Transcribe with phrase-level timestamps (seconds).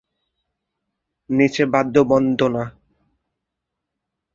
[1.29, 2.63] নিচে বাদ্যবন্দনা।